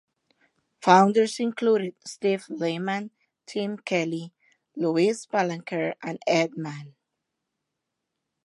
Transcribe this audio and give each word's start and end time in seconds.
Founders 0.81 1.39
included 1.39 1.93
Steve 2.07 2.45
Lehman, 2.49 3.11
Tim 3.45 3.77
Kelly, 3.77 4.33
Louise 4.75 5.27
Palanker 5.27 5.93
and 6.01 6.17
Ed 6.25 6.57
Mann. 6.57 6.95